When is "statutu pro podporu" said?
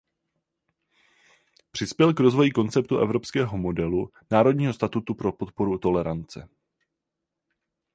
4.73-5.77